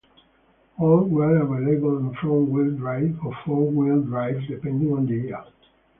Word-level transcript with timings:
All 0.79 1.01
were 1.03 1.37
available 1.37 1.99
in 1.99 2.15
front-wheel 2.15 2.71
drive 2.77 3.19
or 3.23 3.35
four-wheel 3.45 4.01
drive, 4.01 4.41
depending 4.47 4.91
on 4.93 5.05
the 5.05 5.13
year. 5.13 5.43